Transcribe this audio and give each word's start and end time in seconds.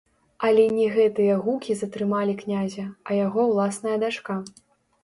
Але 0.47 0.63
не 0.77 0.87
гэтыя 0.95 1.35
гукі 1.43 1.77
затрымалі 1.83 2.33
князя, 2.43 2.87
а 3.11 3.23
яго 3.25 3.41
ўласная 3.53 3.97
дачка. 4.07 4.43